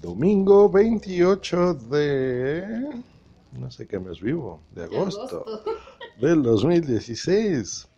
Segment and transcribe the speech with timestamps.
[0.00, 3.02] Domingo 28 de...
[3.52, 4.60] No sé qué mes vivo.
[4.74, 5.44] De agosto.
[6.20, 7.88] Del 2016.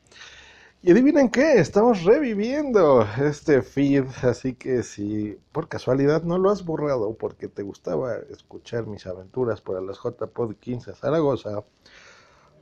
[0.82, 6.64] Y adivinen qué, estamos reviviendo este feed, así que si por casualidad no lo has
[6.64, 11.64] borrado porque te gustaba escuchar mis aventuras por las JPod 15 Zaragoza,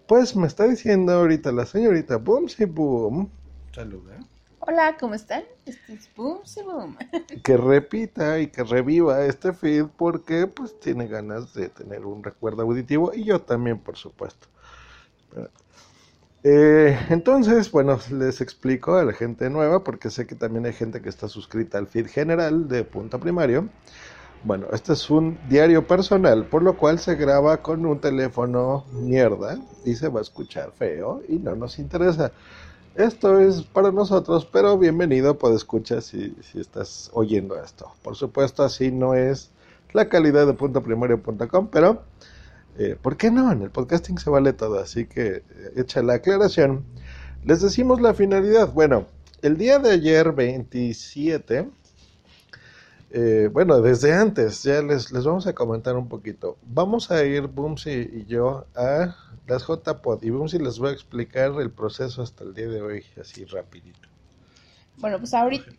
[0.09, 3.31] pues me está diciendo ahorita la señorita Boom si Boom,
[3.73, 4.19] saluda,
[4.71, 5.45] Hola, ¿cómo están?
[5.65, 6.99] Este es Boom si Boom.
[7.43, 12.65] que repita y que reviva este feed porque pues tiene ganas de tener un recuerdo
[12.65, 14.47] auditivo y yo también, por supuesto.
[16.45, 21.01] Eh, entonces, bueno, les explico a la gente nueva, porque sé que también hay gente
[21.01, 23.71] que está suscrita al feed general de Punto Primario.
[24.45, 29.59] Bueno, este es un diario personal, por lo cual se graba con un teléfono mierda
[29.87, 32.33] y se va a escuchar feo y no nos interesa.
[32.95, 37.93] Esto es para nosotros, pero bienvenido, puede escuchar si, si estás oyendo esto.
[38.03, 39.51] Por supuesto, así no es
[39.93, 42.03] la calidad de puntoprimario.com, pero
[42.79, 43.51] eh, ¿por qué no?
[43.53, 45.43] En el podcasting se vale todo, así que eh,
[45.77, 46.85] echa la aclaración.
[47.45, 48.73] Les decimos la finalidad.
[48.73, 49.07] Bueno,
[49.43, 51.69] el día de ayer, 27,
[53.11, 56.59] eh, bueno, desde antes, ya les, les vamos a comentar un poquito.
[56.67, 59.15] Vamos a ir, Boomsy y yo, a
[59.49, 63.05] las JPod y Boomsy les va a explicar el proceso hasta el día de hoy,
[63.21, 64.09] así rapidito.
[64.99, 65.71] Bueno, pues ahorita,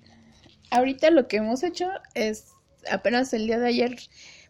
[0.72, 2.53] ahorita lo que hemos hecho es
[2.92, 3.98] apenas el día de ayer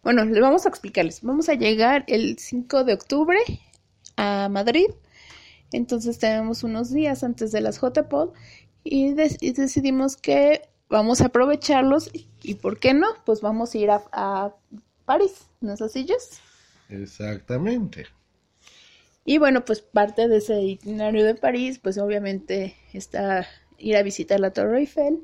[0.04, 1.22] bueno, les vamos a explicarles.
[1.24, 3.38] Vamos a llegar el 5 de octubre
[4.16, 4.88] a Madrid.
[5.72, 8.34] Entonces tenemos unos días antes de las JPod
[8.84, 9.10] y,
[9.42, 12.10] y decidimos que vamos a aprovecharlos
[12.42, 13.08] y, ¿por qué no?
[13.26, 14.56] Pues vamos a ir a, a
[15.06, 16.40] París, ¿no es así, Jess?
[16.90, 18.08] Exactamente.
[19.30, 23.48] Y bueno, pues parte de ese itinerario de París, pues obviamente está
[23.78, 25.20] ir a visitar la Torre Eiffel,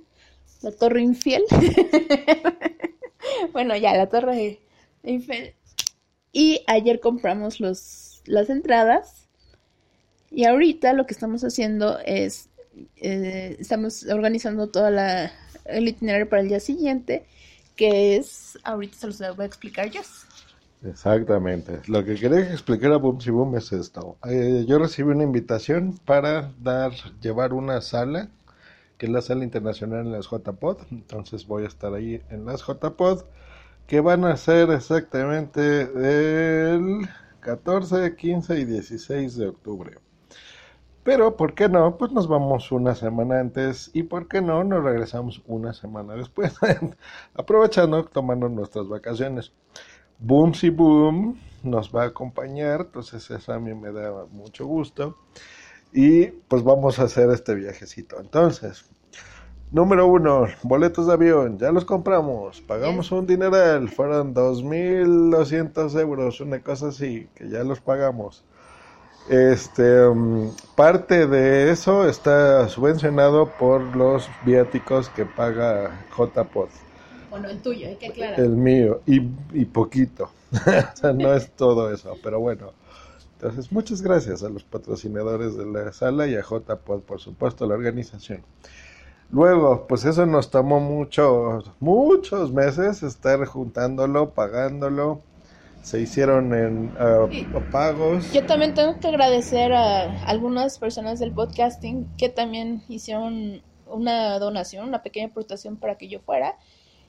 [0.62, 1.42] la Torre Infiel.
[3.52, 4.60] bueno, ya, la Torre
[5.02, 5.56] Eiffel.
[6.32, 9.28] Y ayer compramos los, las entradas.
[10.30, 12.50] Y ahorita lo que estamos haciendo es,
[12.98, 15.32] eh, estamos organizando todo la,
[15.66, 17.26] el itinerario para el día siguiente,
[17.76, 20.02] que es, ahorita se los voy a explicar yo.
[20.84, 21.82] Exactamente.
[21.88, 24.18] Lo que quería explicar a Boom Boom es esto.
[24.26, 28.30] Eh, yo recibí una invitación para dar, llevar una sala,
[28.98, 30.80] que es la sala internacional en las JPod.
[30.92, 33.24] Entonces voy a estar ahí en las JPod,
[33.88, 35.84] que van a ser exactamente
[36.74, 37.08] el
[37.42, 40.00] 14, 15 y 16 de octubre.
[41.04, 41.98] Pero, ¿por qué no?
[41.98, 44.64] Pues nos vamos una semana antes y, ¿por qué no?
[44.64, 46.58] Nos regresamos una semana después,
[47.36, 49.54] aprovechando, tomando nuestras vacaciones.
[50.20, 55.18] Boom si Boom nos va a acompañar, entonces eso a mí me da mucho gusto.
[55.92, 58.20] Y pues vamos a hacer este viajecito.
[58.20, 58.86] Entonces,
[59.72, 66.62] número uno, boletos de avión, ya los compramos, pagamos un dineral, fueron 2.200 euros, una
[66.62, 68.44] cosa así, que ya los pagamos.
[69.30, 76.70] Este, um, parte de eso está subvencionado por los viáticos que paga JPod.
[77.44, 78.40] El tuyo, hay que aclarar.
[78.40, 79.22] El mío, y,
[79.54, 80.32] y poquito.
[80.52, 82.72] o sea, no es todo eso, pero bueno.
[83.34, 87.76] Entonces, muchas gracias a los patrocinadores de la sala y a JPod, por supuesto, la
[87.76, 88.44] organización.
[89.32, 95.22] Luego, pues eso nos tomó muchos, muchos meses estar juntándolo, pagándolo.
[95.82, 98.32] Se hicieron en uh, pagos.
[98.34, 104.88] Yo también tengo que agradecer a algunas personas del podcasting que también hicieron una donación,
[104.88, 106.56] una pequeña aportación para que yo fuera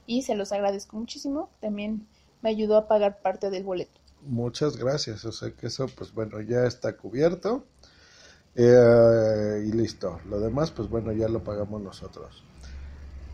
[0.06, 1.50] y se los agradezco muchísimo.
[1.60, 2.06] También
[2.42, 4.00] me ayudó a pagar parte del boleto.
[4.22, 5.24] Muchas gracias.
[5.24, 7.64] O sea que eso, pues bueno, ya está cubierto.
[8.54, 10.20] Eh, y listo.
[10.28, 12.42] Lo demás, pues bueno, ya lo pagamos nosotros.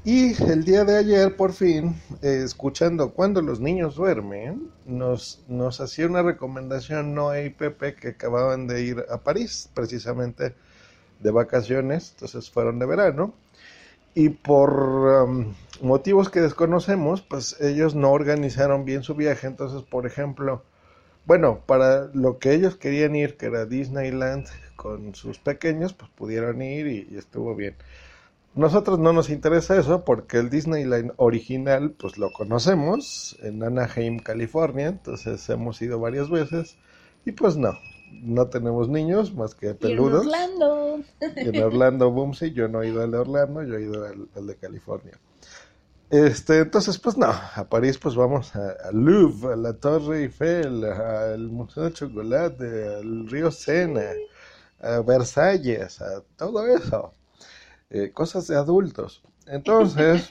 [0.04, 5.80] Y el día de ayer, por fin, eh, escuchando cuando los niños duermen, nos, nos
[5.80, 10.56] hacía una recomendación Noé y Pepe que acababan de ir a París, precisamente
[11.20, 13.32] de vacaciones, entonces fueron de verano.
[14.14, 14.72] Y por
[15.26, 19.46] um, motivos que desconocemos, pues ellos no organizaron bien su viaje.
[19.46, 20.62] Entonces, por ejemplo,
[21.24, 26.60] bueno, para lo que ellos querían ir, que era Disneyland con sus pequeños, pues pudieron
[26.62, 27.76] ir y, y estuvo bien.
[28.54, 34.88] Nosotros no nos interesa eso porque el Disneyland original, pues lo conocemos en Anaheim, California,
[34.88, 36.76] entonces hemos ido varias veces
[37.24, 37.78] y pues no,
[38.12, 40.26] no tenemos niños más que Y en peludos.
[40.26, 41.00] Orlando.
[41.20, 44.28] Y en Orlando, Boomsy, yo no he ido al de Orlando, yo he ido al,
[44.34, 45.18] al de California.
[46.12, 50.84] Este, entonces, pues no, a París pues vamos a, a Louvre, a la Torre Eiffel,
[50.84, 54.10] al Museo de Chocolate, al río Sena,
[54.78, 57.14] a Versalles, a todo eso.
[57.88, 59.22] Eh, cosas de adultos.
[59.46, 60.30] Entonces,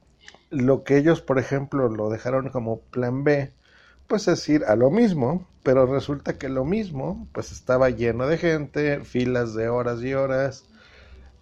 [0.50, 3.54] lo que ellos, por ejemplo, lo dejaron como plan B,
[4.12, 8.36] pues es ir a lo mismo, pero resulta que lo mismo, pues estaba lleno de
[8.36, 10.66] gente, filas de horas y horas,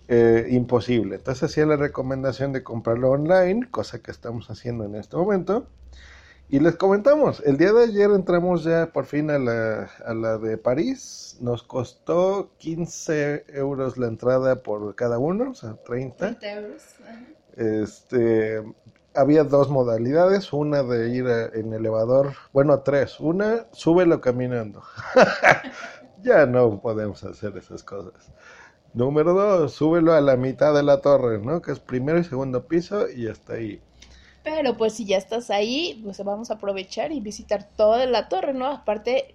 [0.07, 1.17] eh, imposible.
[1.17, 5.67] Entonces hacía la recomendación de comprarlo online, cosa que estamos haciendo en este momento.
[6.49, 10.39] Y les comentamos, el día de ayer entramos ya por fin a la, a la
[10.39, 16.39] de París, nos costó 15 euros la entrada por cada uno, o sea, 30.
[16.39, 16.83] 30 euros.
[17.57, 18.63] Este,
[19.15, 23.21] había dos modalidades, una de ir a- en elevador, bueno, tres.
[23.21, 24.83] Una, súbelo caminando.
[26.23, 28.33] ya no podemos hacer esas cosas.
[28.95, 31.63] Número dos, súbelo a la mitad de la torre, ¿no?
[31.63, 33.81] Que es primero y segundo piso y hasta ahí.
[34.43, 38.53] Pero pues si ya estás ahí, pues vamos a aprovechar y visitar toda la torre,
[38.55, 38.67] ¿no?
[38.67, 39.35] Aparte,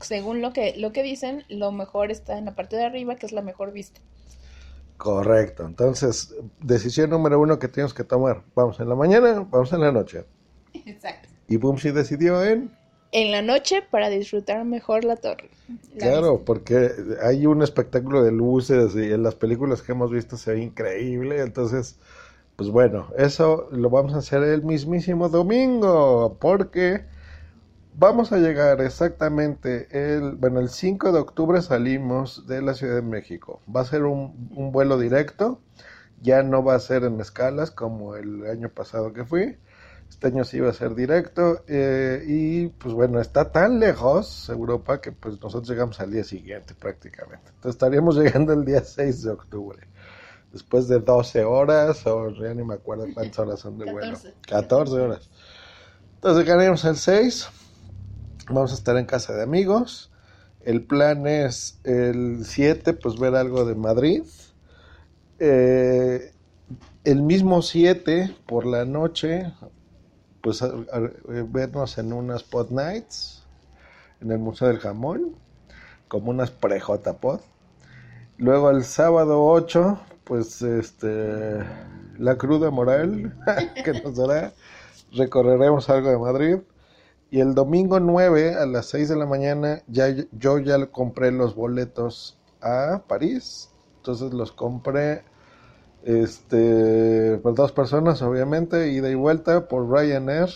[0.00, 3.26] según lo que, lo que dicen, lo mejor está en la parte de arriba, que
[3.26, 4.00] es la mejor vista.
[5.02, 5.66] Correcto.
[5.66, 8.44] Entonces, decisión número uno que tenemos que tomar.
[8.54, 10.24] Vamos en la mañana, vamos en la noche.
[10.72, 11.28] Exacto.
[11.48, 12.70] Y Bumsy decidió en
[13.10, 15.50] En la noche para disfrutar mejor la torre.
[15.96, 20.36] La Claro, porque hay un espectáculo de luces y en las películas que hemos visto
[20.36, 21.98] se ve increíble, entonces,
[22.54, 27.06] pues bueno, eso lo vamos a hacer el mismísimo domingo, porque
[27.94, 33.02] vamos a llegar exactamente el, bueno, el 5 de octubre salimos de la Ciudad de
[33.02, 33.60] México.
[33.74, 35.60] Va a ser un, un vuelo directo,
[36.20, 39.58] ya no va a ser en escalas como el año pasado que fui.
[40.08, 45.00] Este año sí iba a ser directo eh, y pues bueno, está tan lejos Europa
[45.00, 47.48] que pues nosotros llegamos al día siguiente prácticamente.
[47.48, 49.88] Entonces estaríamos llegando el día 6 de octubre.
[50.52, 54.12] Después de 12 horas o ya ni me acuerdo cuántas horas son de vuelo.
[54.16, 54.34] 14.
[54.46, 55.30] 14 horas.
[56.16, 57.48] Entonces llegaremos el 6.
[58.48, 60.10] Vamos a estar en casa de amigos.
[60.64, 64.22] El plan es el 7 pues ver algo de Madrid.
[65.38, 66.32] Eh,
[67.04, 69.52] el mismo 7 por la noche
[70.40, 70.70] pues eh,
[71.48, 73.42] vernos en unas Spot Nights
[74.20, 75.36] en el Museo del Jamón,
[76.08, 77.40] como unas pre-J-Pod.
[78.38, 81.58] Luego el sábado 8, pues este
[82.18, 83.34] la cruda moral
[83.84, 84.52] que nos dará,
[85.12, 86.56] recorreremos algo de Madrid.
[87.32, 91.54] Y el domingo 9 a las 6 de la mañana ya yo ya compré los
[91.54, 93.70] boletos a París.
[93.96, 95.22] Entonces los compré
[96.04, 100.50] este por dos personas obviamente ida y vuelta por Ryanair.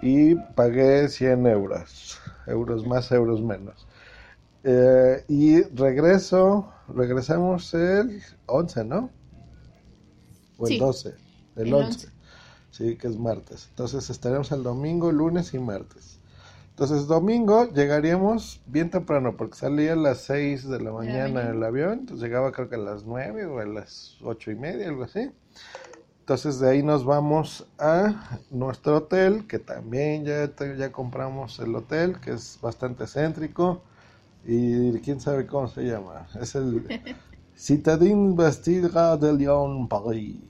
[0.00, 3.86] Y pagué 100 euros euros más euros menos.
[4.64, 9.10] Eh, y regreso regresamos el 11 no
[10.56, 11.14] o el Sí, 12
[11.56, 12.15] el el 11 11.
[12.76, 16.18] Sí que es martes entonces estaremos el domingo lunes y martes
[16.76, 22.00] entonces domingo llegaríamos bien temprano porque salía a las 6 de la mañana el avión,
[22.00, 25.30] entonces llegaba creo que a las 9 o a las ocho y media, algo así.
[26.20, 32.20] Entonces de ahí nos vamos a nuestro hotel, que también ya, ya compramos el hotel,
[32.20, 33.80] que es bastante céntrico
[34.44, 36.28] y quién sabe cómo se llama.
[36.38, 36.86] Es el
[37.56, 40.42] Citadine Bastille de Lyon, Paris.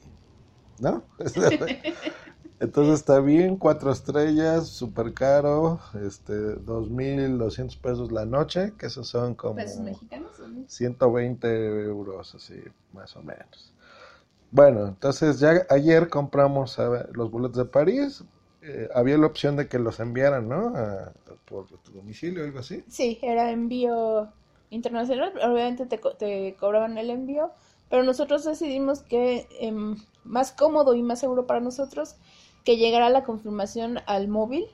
[0.81, 1.05] ¿No?
[2.59, 9.35] Entonces está bien, cuatro estrellas, súper caro, este, 2.200 pesos la noche, que esos son
[9.35, 10.31] como Pesos mexicanos.
[10.41, 10.65] ¿no?
[10.67, 11.49] 120
[11.85, 12.55] euros, así,
[12.95, 13.73] más o menos.
[14.51, 18.25] Bueno, entonces ya ayer compramos a los boletos de París,
[18.63, 20.69] eh, había la opción de que los enviaran, ¿no?
[20.77, 21.13] A-
[21.45, 22.83] por tu domicilio o algo así.
[22.89, 24.29] Sí, era envío
[24.71, 27.51] internacional, obviamente te, co- te cobraban el envío,
[27.89, 32.17] pero nosotros decidimos que em, más cómodo y más seguro para nosotros
[32.67, 34.67] que llegara la confirmación al móvil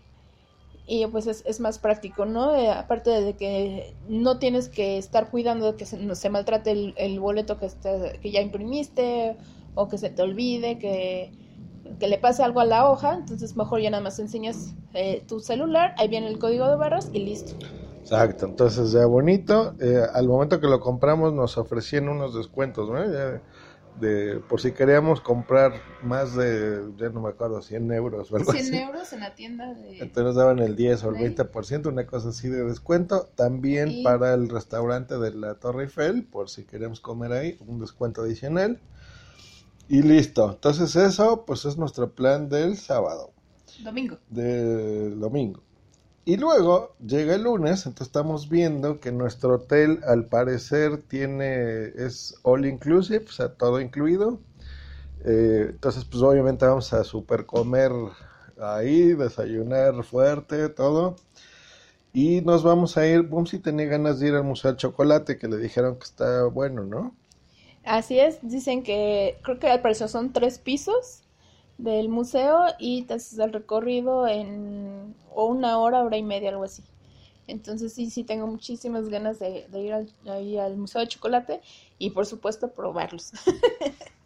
[0.87, 2.55] y pues es, es más práctico, ¿no?
[2.57, 6.73] Eh, aparte de que no tienes que estar cuidando de que se, no se maltrate
[6.73, 9.39] el, el boleto que, está- que ya imprimiste
[9.75, 11.33] o que se te olvide, que,
[11.99, 15.41] que le pase algo a la hoja, entonces mejor ya nada más enseñas eh, tu
[15.41, 17.55] celular, ahí viene el código de barras y listo.
[18.01, 19.75] Exacto, entonces ya bonito.
[19.81, 23.05] eh, al momento que lo compramos nos ofrecían unos descuentos, ¿no?
[23.13, 23.43] Ya
[24.01, 25.73] de, por si queríamos comprar
[26.03, 28.77] más de, ya no me acuerdo, 100 euros o algo 100 así.
[28.77, 29.99] euros en la tienda de...
[29.99, 31.35] Entonces nos daban el 10 o el Ahí.
[31.35, 33.29] 20%, una cosa así de descuento.
[33.37, 37.81] También Y- para el restaurante de la Torre Eiffel, por si queremos comer ahí, un
[37.81, 38.81] descuento adicional.
[39.89, 40.51] Y listo.
[40.53, 43.31] Entonces eso, pues es nuestro plan del sábado,
[43.85, 44.17] Domingo.
[44.31, 45.61] del domingo.
[46.25, 52.37] Y luego llega el lunes, entonces estamos viendo que nuestro hotel al parecer tiene, es
[52.43, 54.39] all inclusive, o sea, todo incluido.
[55.25, 57.91] Eh, entonces, pues obviamente vamos a super comer
[58.61, 61.17] ahí, desayunar fuerte, todo.
[62.13, 65.49] Y nos vamos a ir, Bumsy tenía ganas de ir al Museo del Chocolate, que
[65.49, 67.17] le dijeron que está bueno, ¿no?
[67.85, 71.25] Así es, dicen que creo que al parecer son tres pisos
[71.83, 76.65] del museo y te haces el recorrido en o una hora, hora y media, algo
[76.65, 76.83] así.
[77.49, 81.61] Entonces sí, sí tengo muchísimas ganas de, ir al, al Museo de Chocolate
[81.99, 83.33] y por supuesto probarlos.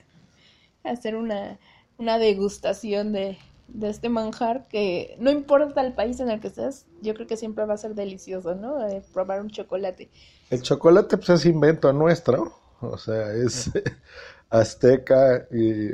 [0.85, 1.59] Hacer una,
[1.97, 6.85] una degustación de, de este manjar que no importa el país en el que estés,
[7.01, 8.87] yo creo que siempre va a ser delicioso, ¿no?
[8.87, 10.11] Eh, probar un chocolate.
[10.51, 13.71] El chocolate pues es invento nuestro, o sea, es
[14.51, 15.93] azteca y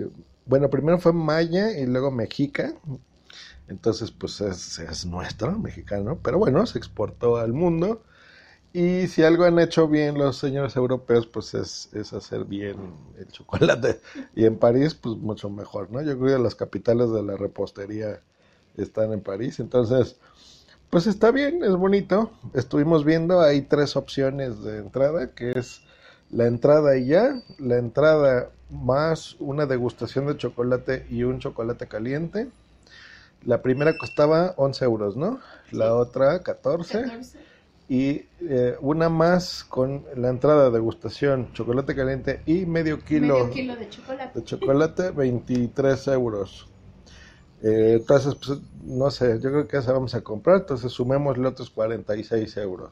[0.52, 2.74] bueno, primero fue maya y luego mexica,
[3.68, 8.02] entonces pues es, es nuestro, mexicano, pero bueno, se exportó al mundo.
[8.74, 12.76] Y si algo han hecho bien los señores europeos pues es, es hacer bien
[13.18, 14.02] el chocolate.
[14.36, 16.02] Y en París pues mucho mejor, ¿no?
[16.02, 18.20] Yo creo que las capitales de la repostería
[18.76, 20.16] están en París, entonces
[20.90, 22.30] pues está bien, es bonito.
[22.52, 25.80] Estuvimos viendo, hay tres opciones de entrada, que es
[26.28, 32.48] la entrada y ya, la entrada más una degustación de chocolate y un chocolate caliente.
[33.44, 35.40] La primera costaba 11 euros, ¿no?
[35.70, 37.04] La otra 14.
[37.88, 43.76] Y eh, una más con la entrada degustación, chocolate caliente y medio kilo, Medio kilo
[43.76, 44.38] de chocolate.
[44.38, 46.68] de chocolate, 23 euros.
[47.62, 51.52] Eh, entonces, pues, no sé, yo creo que esa vamos a comprar, entonces sumemos los
[51.52, 52.90] otros 46 euros.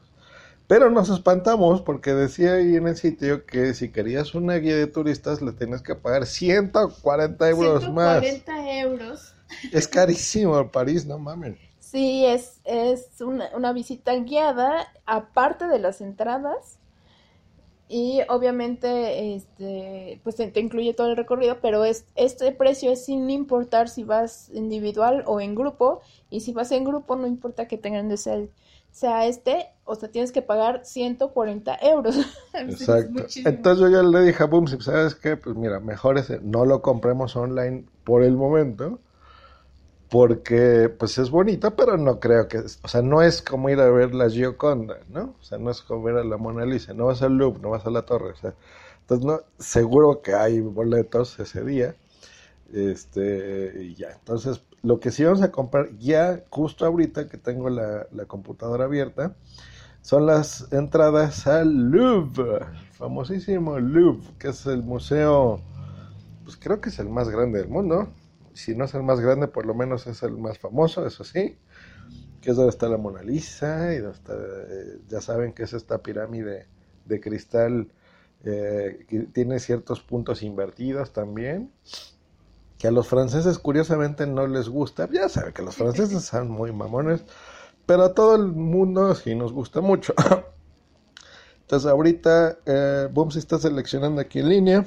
[0.71, 4.87] Pero nos espantamos porque decía ahí en el sitio que si querías una guía de
[4.87, 8.21] turistas le tenías que pagar 140 euros más.
[8.21, 9.33] 140 euros.
[9.73, 11.57] Es carísimo el París, no mames.
[11.79, 16.77] Sí, es, es una, una visita guiada, aparte de las entradas.
[17.89, 23.03] Y obviamente, este, pues te, te incluye todo el recorrido, pero es, este precio es
[23.03, 25.99] sin importar si vas individual o en grupo.
[26.29, 28.49] Y si vas en grupo, no importa que tengan de ser,
[28.91, 32.15] sea este, o sea, tienes que pagar 140 euros.
[32.53, 33.25] Exacto.
[33.45, 35.37] Entonces yo ya le dije a Boomsy, ¿sabes qué?
[35.37, 38.99] Pues mira, mejor ese, no lo compremos online por el momento,
[40.11, 43.89] porque pues es bonito, pero no creo que, o sea, no es como ir a
[43.89, 45.35] ver la Gioconda, ¿no?
[45.39, 47.69] O sea, no es como ver a la Mona Lisa, no vas al Louvre, no
[47.69, 48.53] vas a la Torre, o sea,
[48.99, 51.95] entonces no, seguro que hay boletos ese día,
[52.73, 57.69] este, y ya, entonces lo que sí vamos a comprar ya justo ahorita que tengo
[57.69, 59.35] la, la computadora abierta,
[60.01, 65.61] son las entradas al Louvre, famosísimo Louvre, que es el museo,
[66.43, 68.09] pues creo que es el más grande del mundo.
[68.53, 71.57] Si no es el más grande, por lo menos es el más famoso, eso sí,
[72.41, 75.73] que es donde está la Mona Lisa y donde está, eh, ya saben que es
[75.73, 76.67] esta pirámide
[77.05, 77.87] de cristal
[78.43, 81.71] eh, que tiene ciertos puntos invertidos también.
[82.79, 86.71] Que a los franceses curiosamente no les gusta, ya saben que los franceses son muy
[86.71, 87.23] mamones,
[87.85, 90.13] pero a todo el mundo sí nos gusta mucho.
[91.61, 94.85] Entonces ahorita eh, Boom se está seleccionando aquí en línea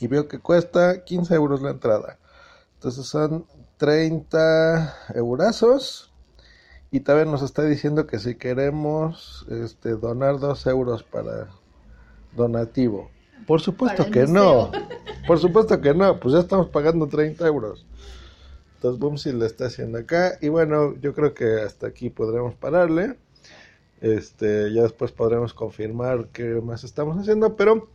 [0.00, 2.18] y veo que cuesta 15 euros la entrada.
[2.74, 3.46] Entonces son
[3.78, 6.12] 30 eurazos
[6.90, 11.48] y también nos está diciendo que si queremos este, donar 2 euros para
[12.36, 13.10] donativo.
[13.46, 14.70] Por supuesto que no.
[15.26, 16.20] Por supuesto que no.
[16.20, 17.86] Pues ya estamos pagando 30 euros.
[18.82, 20.38] Entonces Bumsy le está haciendo acá.
[20.40, 23.16] Y bueno, yo creo que hasta aquí podremos pararle.
[24.00, 27.54] Este, ya después podremos confirmar qué más estamos haciendo.
[27.54, 27.90] Pero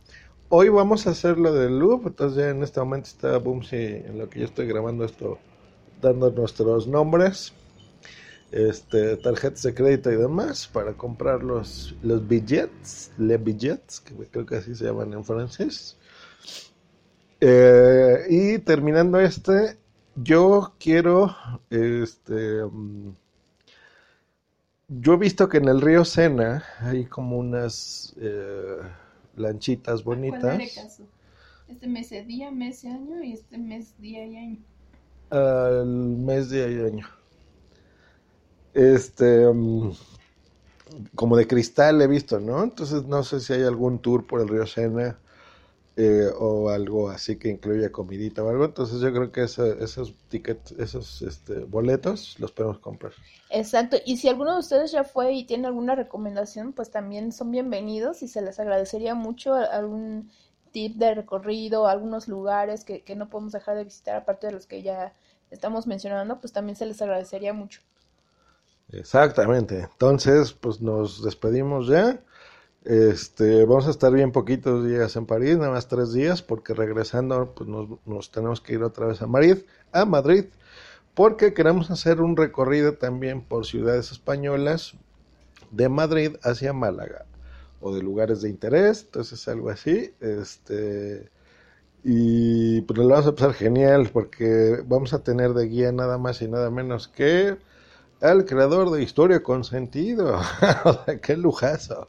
[0.48, 2.06] hoy vamos a hacer lo del loop.
[2.06, 5.38] Entonces ya en este momento está Bumsy en lo que yo estoy grabando esto,
[6.00, 7.52] dando nuestros nombres.
[8.50, 14.46] Este, tarjetas de crédito y demás para comprar los, los billets, les billets, que creo
[14.46, 15.98] que así se llaman en francés.
[17.42, 19.76] Eh, y terminando este,
[20.22, 21.36] yo quiero,
[21.70, 23.12] este, mm,
[24.88, 28.78] yo he visto que en el río Sena hay como unas eh,
[29.36, 30.58] lanchitas bonitas.
[30.74, 31.04] Caso.
[31.68, 34.58] Este mes de día, mes de año y este mes día y año.
[35.30, 37.06] al mes de año.
[38.72, 39.92] Este, mm,
[41.14, 42.64] como de cristal he visto, ¿no?
[42.64, 45.18] Entonces no sé si hay algún tour por el río Sena
[46.00, 48.64] eh, o algo así que incluya comidita o algo.
[48.64, 53.12] Entonces yo creo que esos tickets, esos este, boletos los podemos comprar.
[53.50, 57.50] Exacto, y si alguno de ustedes ya fue y tiene alguna recomendación, pues también son
[57.50, 60.30] bienvenidos y se les agradecería mucho algún
[60.70, 64.66] tip de recorrido, algunos lugares que, que no podemos dejar de visitar, aparte de los
[64.68, 65.14] que ya
[65.50, 67.80] estamos mencionando, pues también se les agradecería mucho.
[68.92, 69.80] Exactamente.
[69.80, 72.20] Entonces, pues nos despedimos ya.
[72.84, 77.52] Este, vamos a estar bien poquitos días en París, nada más tres días, porque regresando,
[77.54, 79.58] pues nos, tenemos que ir otra vez a Madrid,
[79.92, 80.46] a Madrid,
[81.14, 84.94] porque queremos hacer un recorrido también por ciudades españolas
[85.70, 87.26] de Madrid hacia Málaga
[87.80, 91.30] o de lugares de interés, entonces algo así, este
[92.04, 96.42] y pues lo vamos a pasar genial porque vamos a tener de guía nada más
[96.42, 97.58] y nada menos que
[98.20, 100.40] al creador de Historia con Sentido.
[101.22, 102.08] qué lujazo.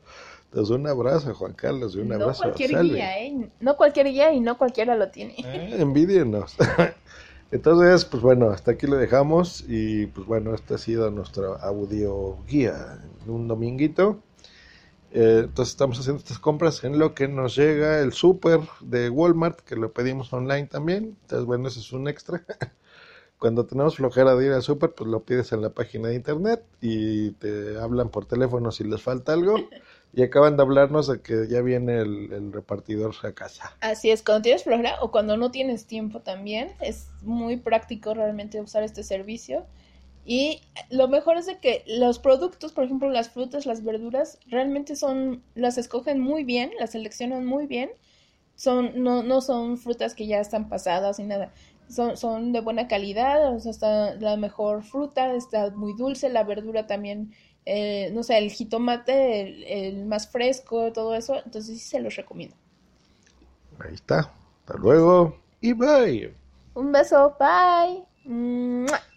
[0.51, 3.49] Entonces un abrazo, Juan Carlos, y un no abrazo cualquier a guía, ¿eh?
[3.59, 5.35] No cualquier guía y no cualquiera lo tiene.
[5.37, 6.55] Eh, envidienos.
[7.51, 12.37] Entonces, pues bueno, hasta aquí lo dejamos y pues bueno, este ha sido nuestro audio
[12.47, 14.21] guía un dominguito.
[15.11, 19.61] Eh, entonces estamos haciendo estas compras en lo que nos llega el súper de Walmart,
[19.61, 21.17] que lo pedimos online también.
[21.21, 22.43] Entonces, bueno, eso es un extra.
[23.39, 26.61] Cuando tenemos flojera de ir al súper, pues lo pides en la página de internet
[26.81, 29.55] y te hablan por teléfono si les falta algo.
[30.11, 33.77] Y acaban de hablarnos de que ya viene el, el repartidor a casa.
[33.79, 38.59] Así es, cuando tienes flojera o cuando no tienes tiempo también, es muy práctico realmente
[38.59, 39.67] usar este servicio.
[40.25, 44.95] Y lo mejor es de que los productos, por ejemplo, las frutas, las verduras, realmente
[44.95, 47.91] son, las escogen muy bien, las seleccionan muy bien.
[48.55, 51.53] Son, no, no son frutas que ya están pasadas ni nada.
[51.89, 56.43] Son, son de buena calidad, o sea, está la mejor fruta, está muy dulce, la
[56.43, 57.33] verdura también,
[57.65, 61.35] eh, no sé, el jitomate, el, el más fresco, todo eso.
[61.43, 62.55] Entonces sí se los recomiendo.
[63.79, 64.31] Ahí está.
[64.61, 66.33] Hasta luego y bye.
[66.75, 68.05] Un beso, bye.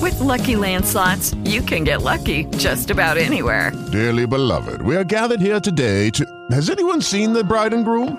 [0.00, 3.72] With Lucky Land slots, you can get lucky just about anywhere.
[3.92, 6.24] Dearly beloved, we are gathered here today to.
[6.50, 8.18] Has anyone seen the bride and groom?